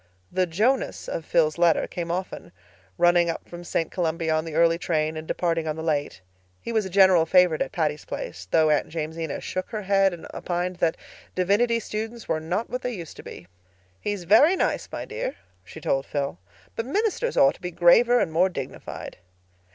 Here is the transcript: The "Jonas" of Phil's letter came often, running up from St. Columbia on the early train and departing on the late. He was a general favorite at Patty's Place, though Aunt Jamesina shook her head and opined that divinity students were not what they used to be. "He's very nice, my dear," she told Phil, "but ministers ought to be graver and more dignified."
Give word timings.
The 0.31 0.47
"Jonas" 0.47 1.07
of 1.07 1.25
Phil's 1.25 1.59
letter 1.59 1.85
came 1.85 2.09
often, 2.09 2.51
running 2.97 3.29
up 3.29 3.47
from 3.47 3.63
St. 3.63 3.91
Columbia 3.91 4.33
on 4.33 4.45
the 4.45 4.55
early 4.55 4.79
train 4.79 5.15
and 5.15 5.27
departing 5.27 5.67
on 5.67 5.75
the 5.75 5.83
late. 5.83 6.21
He 6.59 6.71
was 6.71 6.87
a 6.87 6.89
general 6.89 7.27
favorite 7.27 7.61
at 7.61 7.71
Patty's 7.71 8.03
Place, 8.03 8.47
though 8.49 8.71
Aunt 8.71 8.89
Jamesina 8.91 9.39
shook 9.41 9.69
her 9.69 9.83
head 9.83 10.11
and 10.11 10.25
opined 10.33 10.77
that 10.77 10.97
divinity 11.35 11.79
students 11.79 12.27
were 12.27 12.39
not 12.39 12.67
what 12.67 12.81
they 12.81 12.93
used 12.95 13.15
to 13.17 13.21
be. 13.21 13.45
"He's 13.99 14.23
very 14.23 14.55
nice, 14.55 14.89
my 14.91 15.05
dear," 15.05 15.35
she 15.63 15.79
told 15.79 16.07
Phil, 16.07 16.39
"but 16.75 16.87
ministers 16.87 17.37
ought 17.37 17.53
to 17.53 17.61
be 17.61 17.69
graver 17.69 18.19
and 18.19 18.31
more 18.31 18.49
dignified." 18.49 19.17